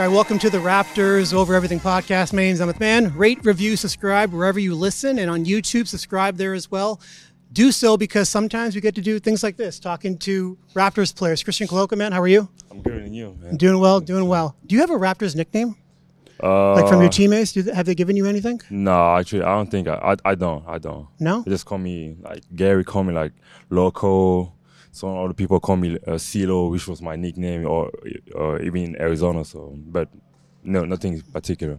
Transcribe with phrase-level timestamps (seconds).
[0.00, 2.32] All right, welcome to the Raptors Over Everything podcast.
[2.32, 3.14] My name's Emmett Man.
[3.18, 7.02] Rate, review, subscribe wherever you listen, and on YouTube, subscribe there as well.
[7.52, 11.42] Do so because sometimes we get to do things like this, talking to Raptors players.
[11.42, 12.48] Christian Koloko, man, how are you?
[12.70, 13.58] I'm good and you, man.
[13.58, 14.56] Doing well, doing well.
[14.64, 15.76] Do you have a Raptors nickname?
[16.42, 17.52] Uh, Like from your teammates?
[17.52, 18.62] Do, have they given you anything?
[18.70, 20.30] No, actually, I don't think I, I.
[20.30, 20.66] I don't.
[20.66, 21.08] I don't.
[21.18, 21.42] No?
[21.42, 22.84] They just call me like Gary.
[22.84, 23.32] Call me like
[23.68, 24.54] loco.
[24.92, 27.90] Some other people call me uh, CeeLo, which was my nickname, or
[28.34, 29.44] or even in Arizona.
[29.44, 30.08] So, but
[30.64, 31.78] no, nothing particular.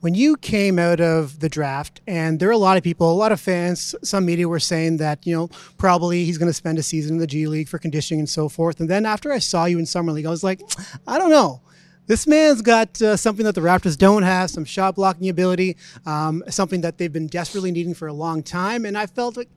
[0.00, 3.14] When you came out of the draft, and there are a lot of people, a
[3.14, 6.76] lot of fans, some media were saying that, you know, probably he's going to spend
[6.80, 8.80] a season in the G League for conditioning and so forth.
[8.80, 10.60] And then after I saw you in Summer League, I was like,
[11.06, 11.60] I don't know.
[12.08, 16.42] This man's got uh, something that the Raptors don't have, some shot blocking ability, um,
[16.48, 18.84] something that they've been desperately needing for a long time.
[18.84, 19.50] And I felt like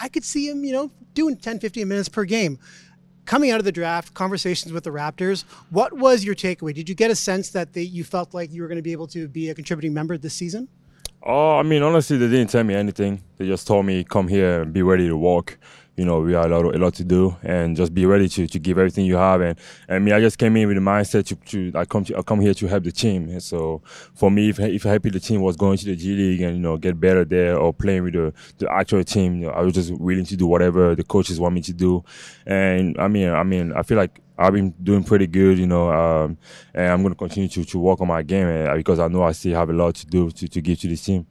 [0.00, 2.58] I could see him, you know, doing 10, 15 minutes per game.
[3.24, 6.72] Coming out of the draft, conversations with the Raptors, what was your takeaway?
[6.72, 8.92] Did you get a sense that they, you felt like you were going to be
[8.92, 10.68] able to be a contributing member this season?
[11.22, 13.22] Oh, I mean, honestly, they didn't tell me anything.
[13.36, 15.58] They just told me come here and be ready to walk.
[15.98, 18.46] You know, we have a lot, a lot to do, and just be ready to,
[18.46, 19.40] to give everything you have.
[19.40, 22.16] And I mean, I just came in with the mindset to, to I come to
[22.18, 23.28] I come here to help the team.
[23.28, 23.82] And so
[24.14, 26.62] for me, if if happy the team was going to the G League and you
[26.62, 29.74] know get better there or playing with the the actual team, you know, I was
[29.74, 32.04] just willing to do whatever the coaches want me to do.
[32.46, 35.90] And I mean, I mean, I feel like I've been doing pretty good, you know,
[35.90, 36.38] um,
[36.72, 39.24] and I'm going to continue to, to work on my game uh, because I know
[39.24, 41.26] I still have a lot to do to, to give to this team.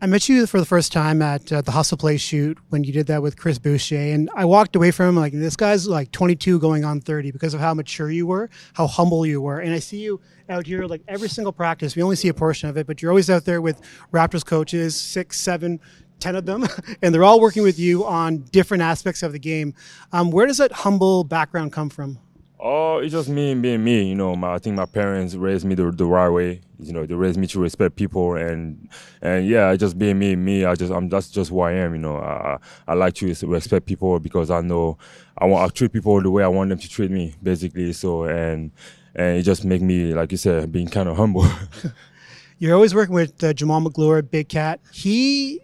[0.00, 2.92] I met you for the first time at uh, the Hustle Play shoot when you
[2.92, 6.12] did that with Chris Boucher, and I walked away from him like this guy's like
[6.12, 9.74] 22 going on 30 because of how mature you were, how humble you were, and
[9.74, 11.96] I see you out here like every single practice.
[11.96, 13.80] We only see a portion of it, but you're always out there with
[14.12, 15.80] Raptors coaches, six, seven,
[16.20, 16.64] ten of them,
[17.02, 19.74] and they're all working with you on different aspects of the game.
[20.12, 22.20] Um, where does that humble background come from?
[22.60, 24.08] Oh, it's just me being me.
[24.08, 26.60] You know, my, I think my parents raised me the, the right way.
[26.80, 28.88] You know, they raised me to respect people, and
[29.22, 30.64] and yeah, just being me, me.
[30.64, 31.92] I just I'm that's just who I am.
[31.92, 34.98] You know, I I like to respect people because I know
[35.36, 37.92] I want I treat people the way I want them to treat me, basically.
[37.92, 38.72] So and
[39.14, 41.46] and it just make me like you said, being kind of humble.
[42.60, 44.80] You're always working with uh, Jamaal Magloire, Big Cat.
[44.92, 45.60] He,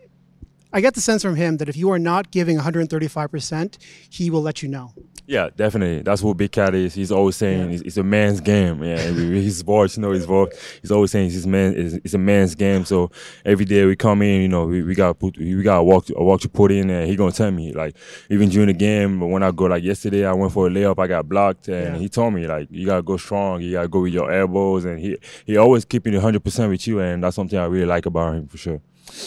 [0.75, 3.79] I get the sense from him that if you are not giving 135%,
[4.11, 4.93] he will let you know.
[5.27, 6.03] Yeah, definitely.
[6.03, 6.93] That's what Big Cat is.
[6.93, 8.83] He's always saying it's, it's a man's game.
[8.85, 10.53] Yeah, his voice, you know, his voice.
[10.83, 11.73] He's always saying it's his man.
[11.75, 12.85] It's, it's a man's game.
[12.85, 13.11] So
[13.43, 16.23] every day we come in, you know, we, we got put, we got walk, a
[16.23, 17.97] walk to put in, and he gonna tell me like
[18.29, 19.21] even during the game.
[19.21, 21.99] When I go like yesterday, I went for a layup, I got blocked, and Yeah.
[22.01, 24.99] he told me like you gotta go strong, you gotta go with your elbows, and
[25.01, 28.05] he he always keeping it hundred percent with you, and that's something I really like
[28.05, 28.83] about him for sure.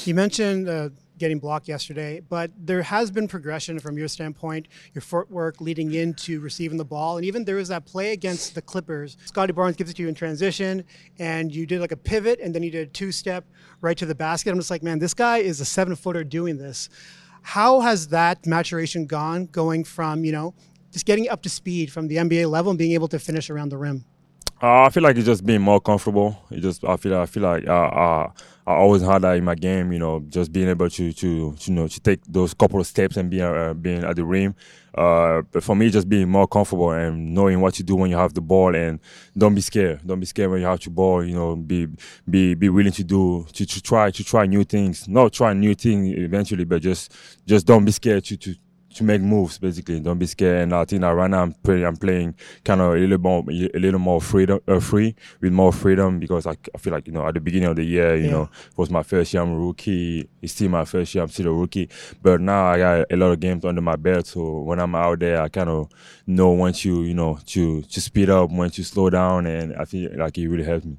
[0.06, 5.01] You mentioned uh, getting blocked yesterday, but there has been progression from your standpoint, your
[5.01, 7.17] footwork leading into receiving the ball.
[7.17, 9.17] And even there was that play against the Clippers.
[9.25, 10.83] Scottie Barnes gives it to you in transition,
[11.19, 13.45] and you did like a pivot, and then you did a two step
[13.81, 14.51] right to the basket.
[14.51, 16.89] I'm just like, man, this guy is a seven footer doing this.
[17.41, 20.53] How has that maturation gone going from, you know,
[20.91, 23.69] just getting up to speed from the NBA level and being able to finish around
[23.69, 24.05] the rim?
[24.62, 26.35] Uh, I feel like it's just being more comfortable.
[26.50, 28.31] It just I feel I feel like uh, uh,
[28.66, 29.91] I always had that in my game.
[29.91, 32.88] You know, just being able to to, to you know to take those couple of
[32.88, 34.56] steps and being uh, being at the rim.
[34.96, 38.17] Uh, but for me, just being more comfortable and knowing what to do when you
[38.17, 39.00] have the ball and
[39.38, 40.01] don't be scared.
[40.03, 41.23] Don't be scared when you have the ball.
[41.23, 41.88] You know, be
[42.28, 45.07] be be willing to do to, to try to try new things.
[45.07, 47.14] Not try new things eventually, but just
[47.46, 48.55] just don't be scared to to
[48.97, 49.99] to make moves basically.
[49.99, 50.64] Don't be scared.
[50.64, 53.44] And I think that right now I'm playing, I'm playing kind of a little more,
[53.49, 57.14] a little more freedom, uh, free with more freedom because I, I feel like you
[57.14, 58.32] know at the beginning of the year, you Yeah.
[58.32, 59.41] know, it was my first year.
[59.44, 60.29] I'm a rookie.
[60.41, 61.23] It's still my first year.
[61.23, 61.90] I'm still a rookie.
[62.22, 64.28] But now I got a lot of games under my belt.
[64.28, 65.90] So when I'm out there, I kind of
[66.26, 69.85] know when to, you know, to to speed up, when to slow down, and I
[69.85, 70.97] feel like it really helps me.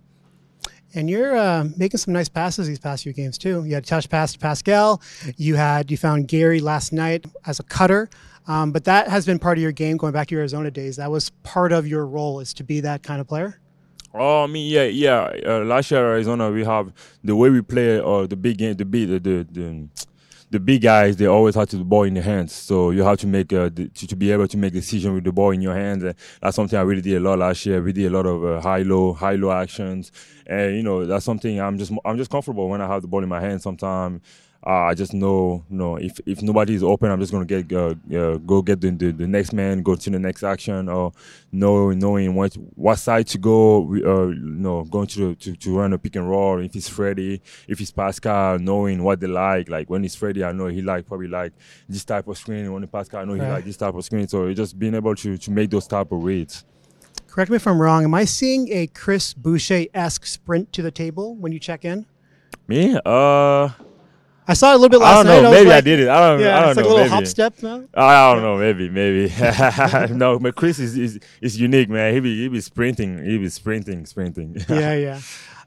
[0.94, 3.64] And you're uh, making some nice passes these past few games too.
[3.64, 5.02] You had a touch pass to Pascal.
[5.37, 8.08] You had you found Gary last night as a cutter,
[8.46, 10.96] um, but that has been part of your game going back to your Arizona days.
[10.96, 13.61] That was part of your role is to be that kind of player.
[14.14, 15.31] Oh, I mean, yeah, yeah.
[15.46, 16.93] Uh, last year Arizona, we have
[17.23, 19.88] the way we play, or uh, the big game, the big, the, the, the
[20.50, 23.19] the big guys they always have to the ball in their hands, so you have
[23.19, 25.75] to make the, to, to, be able to make decision with the ball in your
[25.75, 26.03] hands.
[26.03, 27.83] And that's something I really did a lot last year.
[27.83, 30.11] We did a lot of uh, high low, high low actions,
[30.47, 33.23] and you know that's something I'm just I'm just comfortable when I have the ball
[33.23, 33.62] in my hands.
[33.62, 34.23] Sometimes
[34.64, 37.94] I just know, you know, if, if nobody is open, I'm just gonna get uh,
[38.12, 41.12] uh, go get the, the, the next man, go to the next action, or
[41.52, 45.78] know knowing what what side to go, uh, you know, going to, the, to to
[45.78, 46.58] run a pick and roll.
[46.58, 49.69] If it's Freddie, if it's Pascal, knowing what they like.
[49.69, 51.52] Like when it's Freddie, I know he like probably like
[51.88, 52.72] this type of screen.
[52.72, 54.26] When it's Pascal, I know he like this type of screen.
[54.26, 56.64] So just being able to to make those type of reads.
[57.28, 58.02] Correct me if I'm wrong.
[58.02, 62.06] Am I seeing a Chris Boucher esque sprint to the table when you check in?
[62.66, 62.99] Me?
[63.06, 63.69] Uh
[64.50, 65.33] I saw it a little bit last night.
[65.33, 65.50] I don't know.
[65.50, 66.09] Maybe I, like, I did it.
[66.09, 66.41] I don't.
[66.41, 66.83] Yeah, I don't it's know.
[66.83, 67.11] like a little maybe.
[67.11, 67.85] hop step now.
[67.95, 68.56] I don't know.
[68.56, 68.89] Maybe.
[68.89, 70.15] Maybe.
[70.15, 72.15] no, but Chris is, is is unique, man.
[72.15, 73.23] He be he be sprinting.
[73.25, 74.56] He be sprinting, sprinting.
[74.69, 75.21] yeah, yeah.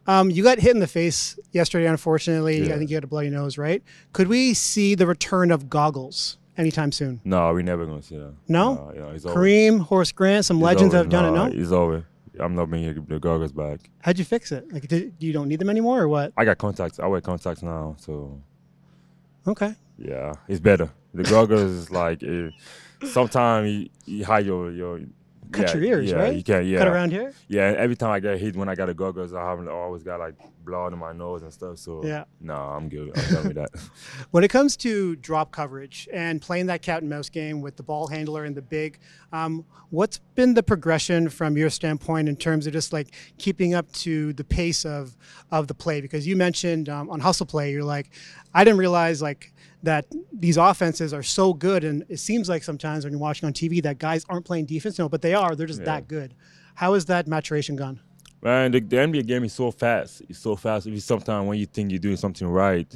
[0.08, 1.86] Um, you got hit in the face yesterday.
[1.86, 2.74] Unfortunately, Yeah.
[2.74, 3.84] I think you had a bloody nose, right?
[4.14, 7.22] Could we see the return of goggles anytime soon?
[7.24, 8.34] no, we're never gonna see that.
[8.48, 8.92] No?
[8.96, 9.40] yeah, it's over.
[9.40, 11.04] Kareem, Horace Grant, some It's legends over.
[11.04, 11.54] have done no, it.
[11.54, 12.04] No, it's over.
[12.40, 13.92] I'm not bringing the goggles back.
[14.00, 14.72] how'd you fix it?
[14.74, 16.34] Like, did, you don't need them anymore, or what?
[16.36, 17.00] I got contacts.
[17.00, 18.42] I wear contacts now, so
[19.48, 19.76] Okay.
[19.98, 20.90] yeah, it's better.
[21.14, 22.50] The goggles is like uh,
[23.08, 25.00] sometimes you, you hide your your
[25.52, 26.36] Cut yeah, your ears, yeah, right?
[26.36, 26.78] You can yeah.
[26.78, 27.34] Cut around here.
[27.50, 29.72] Yeah, and every time I get hit when I got the goggles, I haven't I
[29.72, 31.78] always got like blood in my nose and stuff.
[31.78, 32.24] So Yeah.
[32.40, 33.12] no, I'm good.
[33.18, 33.70] I'm done with that.
[34.32, 37.84] When it comes to drop coverage and playing that cat and mouse game with the
[37.84, 39.00] ball handler and the big,
[39.34, 43.92] um, what's been the progression from your standpoint in terms of just like keeping up
[43.92, 45.18] to the pace of
[45.52, 46.00] of the play?
[46.00, 48.10] Because you mentioned um, on hustle play, you're like,
[48.54, 49.54] I didn't realize like
[49.84, 53.54] that these offenses are so good, and it seems like sometimes when you're watching on
[53.54, 55.56] TV that guys aren't playing defense, no, but they are.
[55.56, 55.86] They're just Yeah.
[55.86, 56.34] that good.
[56.76, 58.00] How has that maturation gone?
[58.44, 60.24] Man, the, the NBA game is so fast.
[60.28, 60.88] It's so fast.
[60.88, 62.92] If sometimes when you think you're doing something right,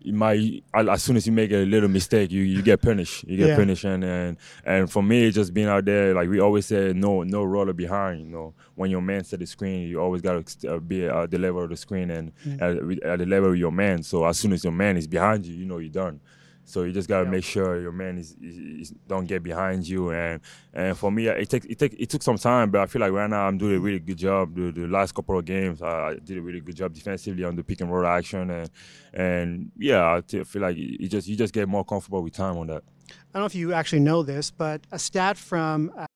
[0.00, 3.24] you might as soon as you make a little mistake, you, you get punished.
[3.24, 3.56] You get Yeah.
[3.56, 7.22] punished, and, and and for me, just being out there, like we always say, no
[7.24, 8.20] no roller behind.
[8.20, 11.30] You know, when your man set the screen, you always got to uh, be at
[11.30, 14.02] the level of the screen and at, at the level of your man.
[14.02, 16.20] So as soon as your man is behind you, you know you're done.
[16.68, 17.30] So you just gotta Yeah.
[17.30, 20.10] make sure your man is, is, is don't get behind you.
[20.10, 20.40] And
[20.74, 23.12] and for me, it take it take it took some time, but I feel like
[23.12, 24.54] right now I'm doing a really good job.
[24.54, 27.56] The, the last couple of games, I, I did a really good job defensively on
[27.56, 28.68] the pick and roll action, and
[29.14, 32.58] and yeah, I t- feel like you just you just get more comfortable with time
[32.58, 32.82] on that.
[33.08, 36.06] I don't know if you actually know this, but a stat from uh,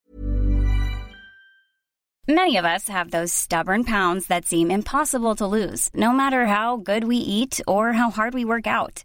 [2.28, 6.76] Many of us have those stubborn pounds that seem impossible to lose, no matter how
[6.76, 9.04] good we eat or how hard we work out.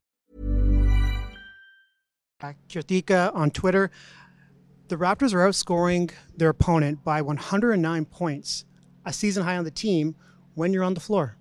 [2.69, 3.91] Kirtika on Twitter.
[4.87, 8.65] The Raptors are outscoring their opponent by 109 points,
[9.05, 10.15] a season high on the team
[10.55, 11.37] when you're on the floor.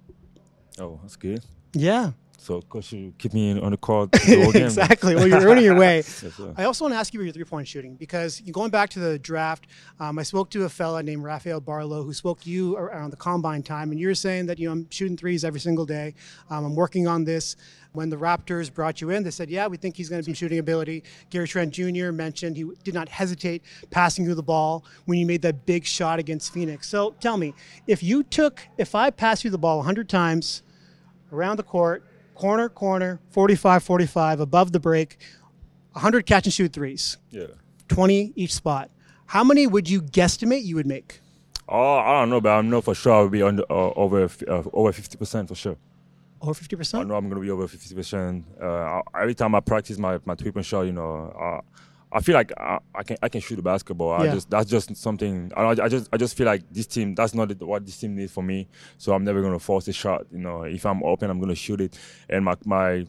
[0.78, 1.45] Oh, that's good.
[1.73, 4.65] Yeah, So of course you keep me on the court the whole game.
[4.65, 5.15] exactly.
[5.15, 6.03] Well, you're earning your way.
[6.21, 6.41] Yes.
[6.57, 8.99] I also want to ask you about your three point shooting because going back to
[8.99, 9.67] the draft,
[9.99, 13.17] um, I spoke to a fella named Rafael Barlow who spoke to you around the
[13.17, 16.15] combine time, and you were saying that you know I'm shooting threes every single day.
[16.49, 17.57] Um, I'm working on this.
[17.93, 20.35] When the Raptors brought you in, they said, "Yeah, we think he's going to be
[20.35, 22.11] shooting ability." Gary Trent Jr.
[22.13, 26.19] mentioned he did not hesitate passing you the ball when you made that big shot
[26.19, 26.89] against Phoenix.
[26.89, 27.53] So tell me,
[27.87, 30.63] if you took, if I passed you the ball 100 times
[31.33, 32.05] around the court,
[32.41, 35.19] corner, corner, 45, 45, above the break,
[35.93, 37.47] 100 catch and shoot threes, Yeah.
[37.89, 38.91] 20 each spot.
[39.27, 41.21] How many would you guesstimate you would make?
[41.69, 44.63] Oh, I don't know, but I know for sure I'll be under uh, over uh,
[44.73, 45.77] over fifty percent for sure.
[46.43, 47.01] Over 50%?
[47.01, 48.45] I know I'm gonna be over fifty percent.
[48.61, 51.61] Uh, every time I practice my my three point shot, you know, uh,
[52.12, 54.12] I feel like I, I can I can shoot a basketball.
[54.12, 55.52] I just that's just something.
[55.57, 58.33] I, I just I just feel like this team that's not what this team needs
[58.33, 58.69] for me.
[58.99, 60.26] So I'm never gonna force a shot.
[60.33, 61.99] You know, if I'm open, I'm gonna shoot it.
[62.29, 63.07] And my my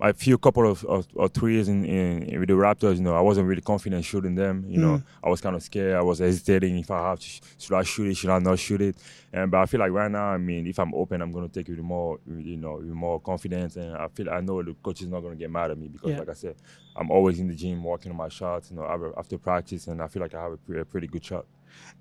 [0.00, 3.20] a few couple of, of, of threes in, in, with the Raptors, you know, I
[3.20, 4.64] wasn't really confident shooting them.
[4.68, 5.94] You know, I was kind of scared.
[5.96, 7.26] I was hesitating if I have to,
[7.58, 8.96] should I shoot it, should I not shoot it?
[9.32, 11.68] And but I feel like right now, I mean, if I'm open, I'm gonna take
[11.68, 13.76] it with more, you know, with more confidence.
[13.76, 16.10] And I feel I know the coach is not gonna get mad at me because,
[16.10, 16.18] Yeah.
[16.18, 16.56] like I said,
[16.96, 18.70] I'm always in the gym working on my shots.
[18.70, 18.84] You know,
[19.16, 21.46] after- practice, and I feel like I have a, pre- a pretty good shot.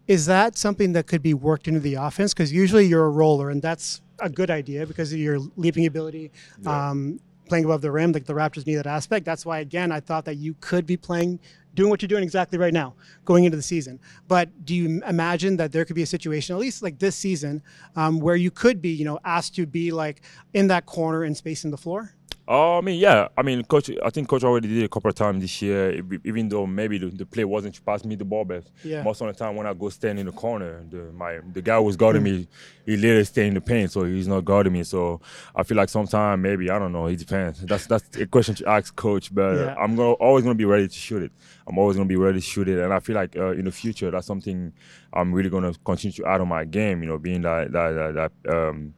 [0.08, 2.34] Is that something that could be worked into the offense?
[2.34, 6.32] Because usually you're a roller, and that's a good idea because of your leaping ability,
[6.66, 8.12] um, playing above the rim.
[8.12, 9.26] Like the Raptors need that aspect.
[9.26, 11.40] That's why, again, I thought that you could be playing,
[11.74, 12.96] doing what you're doing exactly right now,
[13.26, 14.00] going into the season.
[14.28, 17.62] But do you imagine that there could be a situation, at least like this season,
[17.96, 20.22] um, where you could be, you know, asked to be like
[20.54, 22.16] in that corner and spacing the floor?
[22.46, 23.30] Oh, I mean, yeah.
[23.38, 23.90] I mean, coach.
[24.04, 26.02] I think coach already did it a couple of times this year.
[26.26, 29.02] Even though maybe the, the play wasn't to pass me the ball, but Yeah.
[29.02, 31.80] most of the time when I go stand in the corner, the my the guy
[31.80, 32.50] was guarding me,
[32.86, 34.84] he literally stay in the paint, so he's not guarding me.
[34.84, 35.22] So
[35.56, 37.06] I feel like sometimes maybe I don't know.
[37.08, 37.62] It depends.
[37.62, 39.34] That's that's a question to ask coach.
[39.34, 39.76] But Yeah.
[39.80, 41.32] I'm gonna always gonna be ready to shoot it.
[41.66, 43.72] I'm always gonna be ready to shoot it, and I feel like uh, in the
[43.72, 44.74] future that's something
[45.14, 47.04] I'm really gonna continue to add on my game.
[47.04, 48.94] You know, being that that that, that um,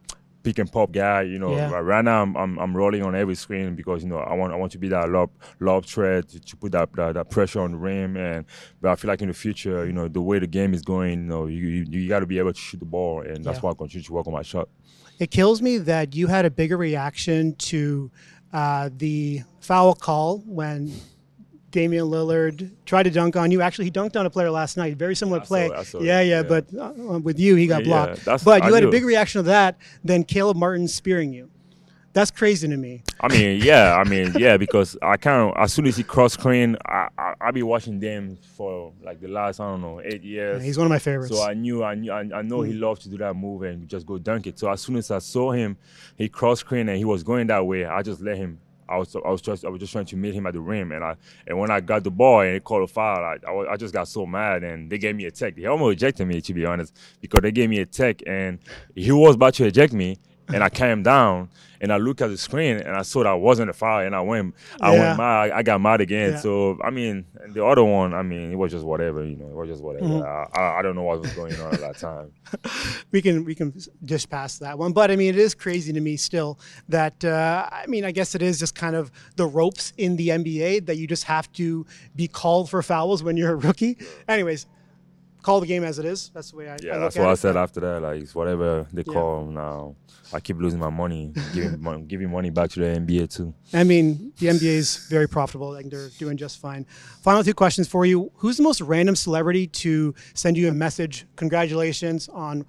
[0.45, 1.23] pick and pop guy.
[1.23, 1.71] You know, Yeah.
[1.79, 4.55] right- now I'm, I'm I'm rolling on every screen because you know I want I
[4.55, 7.71] want to be that lob lob threat to, to put that, that that pressure on
[7.71, 8.45] the rim and
[8.81, 11.19] but I feel like in the future you know the way the game is going
[11.23, 13.57] you know you you, you got to be able to shoot the ball and that's
[13.57, 13.61] Yeah.
[13.61, 14.69] why I continue to work on my shot.
[15.19, 18.11] It kills me that you had a bigger reaction to
[18.53, 20.91] uh, the foul call when
[21.75, 23.61] Damian Lillard tried to dunk on you.
[23.61, 24.95] Actually, he dunked on a player last night.
[24.95, 25.69] Very similar I saw play.
[25.71, 26.43] I saw yeah, yeah, yeah.
[26.43, 28.23] But uh, with you, he got Yeah, blocked.
[28.23, 31.49] that's- but you I had a big reaction to that than Caleb Martin spearing you.
[32.13, 33.03] That's crazy to me.
[33.19, 36.31] I mean, yeah, I mean, yeah, because I kind of as soon as he cross
[36.31, 40.23] screen, I, I I be watching them for like the last I don't know eight
[40.23, 40.63] years.
[40.63, 41.35] He's one of my favorites.
[41.35, 43.89] So I knew, I knew, I, I know he loved to do that move and
[43.89, 44.57] just go dunk it.
[44.57, 45.75] So as soon as I saw him,
[46.17, 47.83] he cross screen and he was going that way.
[47.83, 48.59] I just let him.
[48.87, 50.91] I was, I was just, I was just trying to meet him at the rim,
[50.91, 51.15] and I,
[51.47, 53.93] and when I got the ball and he called a foul, I, I, I just
[53.93, 55.55] got so mad, and they gave me a tech.
[55.55, 58.59] They almost ejected me, to be honest, because they gave me a tech, and
[58.93, 60.17] he was about to eject me,
[60.53, 61.49] and I came down,
[61.81, 64.15] and I looked at the screen, and I saw that I wasn't a foul, and
[64.15, 64.99] I went, I Yeah.
[65.07, 66.31] went mad, I, got mad again.
[66.33, 66.39] Yeah.
[66.39, 69.53] So I mean, the other one, I mean, it was just whatever, you know, it
[69.55, 70.05] was just whatever.
[70.05, 70.57] Mm-hmm.
[70.57, 72.31] I, I, I don't know what was going on at that time.
[73.11, 73.73] we can we can
[74.03, 74.93] just pass that one.
[74.93, 76.59] But I mean, it is crazy to me still
[76.89, 80.29] that uh, I mean, I guess it is just kind of the ropes in the
[80.29, 81.85] NBA that you just have to
[82.15, 83.97] be called for fouls when you're a rookie.
[84.27, 84.65] Anyways,
[85.45, 86.29] call the game as it is.
[86.33, 86.77] That's the way I.
[86.81, 88.01] Yeah, I that's what at I said after that.
[88.01, 89.13] Like it's whatever they Yeah.
[89.13, 89.95] call now.
[90.33, 93.53] I keep losing my money, giving mon- giving money back to the NBA too.
[93.73, 95.71] I mean, the NBA is very profitable.
[95.71, 96.85] Like they're doing just fine.
[97.21, 101.27] Final two questions for you: Who's the most random celebrity to send you a message?
[101.35, 102.65] Congratulations on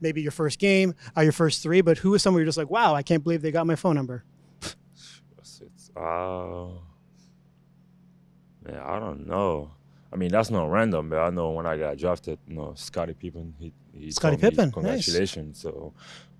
[0.00, 1.80] maybe your first game, uh, your first three.
[1.80, 3.96] But who is someone you're just like, wow, I can't believe they got my phone
[3.96, 4.22] number.
[4.62, 6.68] It's, uh,
[8.64, 9.70] man, I don't know.
[10.12, 13.14] I mean, that's not random, but I know when I got drafted, you know, Scottie
[13.14, 15.04] Pippen, he, he Scottie told me Pippen, nice.
[15.04, 15.60] congratulations.
[15.60, 15.92] So,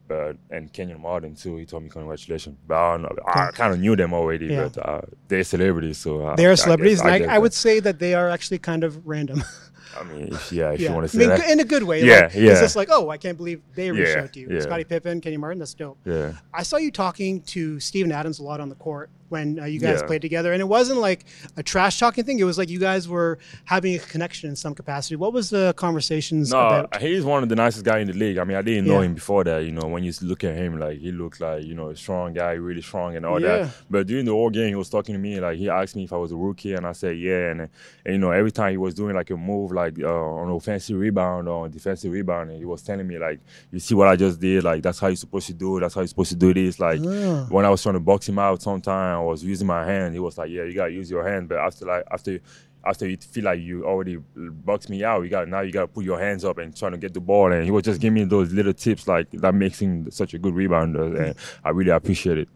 [0.09, 2.57] but and Kenyon Martin too, he told me congratulations.
[2.67, 4.69] But I don't know, I kind of knew them already, Yeah.
[4.73, 7.99] but uh, they're celebrities, so I, they are celebrities, guess I, I would say that
[7.99, 9.43] they are actually kind of random.
[9.99, 11.65] I mean, if, yeah, if yeah, you want to I say mean, that, in a
[11.65, 12.03] good way.
[12.05, 12.51] Yeah, like, yeah.
[12.53, 14.49] It's just like, oh, I can't believe they reached Yeah, out to you.
[14.51, 14.61] yeah.
[14.61, 15.99] Scottie Pippen, Kenny Martin, that's dope.
[16.05, 16.33] yeah.
[16.55, 19.81] I saw you talking to Steven Adams a lot on the court when uh, you
[19.81, 20.07] guys Yeah.
[20.07, 21.25] played together, and it wasn't like
[21.57, 22.39] a trash talking thing.
[22.39, 25.17] It was like you guys were having a connection in some capacity.
[25.17, 27.01] What was the conversations No, about?
[27.03, 28.39] he's one of the nicest guy in the league.
[28.39, 29.65] I mean, I didn't know him before that.
[29.65, 32.35] You know, when you look at him, like he looked like you know a strong
[32.35, 33.59] guy, really strong and all Yeah.
[33.65, 33.71] that.
[33.91, 35.41] But during the whole game, he was talking to me.
[35.41, 37.51] Like he asked me if I was a rookie, and I said yeah.
[37.51, 37.71] And, and
[38.15, 41.49] you know, every time he was doing like a move, like uh, on offensive rebound
[41.49, 43.39] or defensive rebound, and he was telling me like,
[43.71, 44.65] you see what I just did?
[44.65, 45.77] Like that's how you're supposed to do.
[45.77, 45.81] it.
[45.83, 46.81] That's how you're supposed to do this.
[46.81, 47.47] Like Ah.
[47.49, 50.15] when I was trying to box him out, sometime I was using my hand.
[50.15, 51.49] He was like, yeah, you gotta use your hand.
[51.49, 52.41] But after like after
[52.85, 55.89] after you feel like you already boxed me out, you got now you got to
[55.89, 57.51] put your hands up and trying to get the ball.
[57.53, 60.39] And he was just giving me those little tips like that makes him such a
[60.39, 62.49] good rebounder, and I really appreciate it.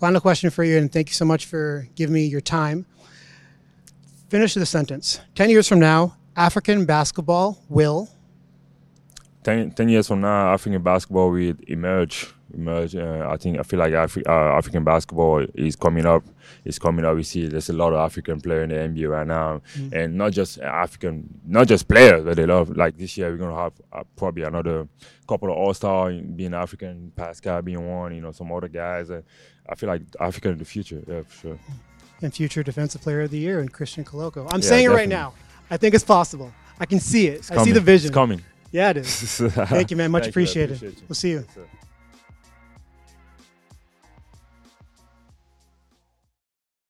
[0.00, 2.84] Final question for you, and thank you so much for giving me your time.
[4.28, 5.20] Finish the sentence.
[5.36, 8.08] Ten years from now, African basketball will.
[9.44, 12.32] 10, 10 years from now, African basketball will emerge.
[12.54, 12.94] Emerge.
[12.96, 16.22] Uh, I think I feel like Afri- uh, African basketball is coming up.
[16.64, 17.16] It's coming up.
[17.16, 19.60] We see there's a lot of African players in the NBA right now,
[19.92, 22.70] and not just African, not just players, but they love.
[22.76, 24.86] Like this year, we're gonna have uh, probably another
[25.28, 28.14] couple of All Star being African, Pascal being one.
[28.14, 29.10] You know, some other guys.
[29.10, 29.24] And
[29.68, 31.02] I feel like Africa in the future.
[31.08, 31.58] Yeah, for sure.
[32.22, 34.46] and future defensive player of the year and Christian Koloko.
[34.50, 35.34] I'm Yeah, saying it right now.
[35.74, 36.52] I think it's possible.
[36.78, 37.50] I can see it.
[37.50, 38.08] I see the vision.
[38.08, 38.40] It's coming.
[38.70, 39.38] Yeah, it is.
[39.74, 40.12] Thank you, man.
[40.12, 40.76] Much appreciated.
[40.76, 41.02] appreciate.
[41.08, 41.44] We'll see you.
[41.56, 41.66] Yes.